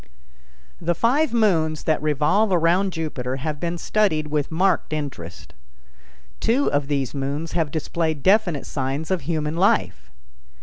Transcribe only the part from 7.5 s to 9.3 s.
have displayed definite signs of